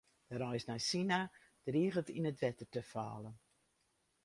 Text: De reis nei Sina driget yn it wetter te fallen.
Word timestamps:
De 0.29 0.35
reis 0.37 0.63
nei 0.67 0.81
Sina 0.89 1.19
driget 1.65 2.11
yn 2.17 2.29
it 2.31 2.41
wetter 2.41 2.69
te 2.73 2.81
fallen. 2.91 3.35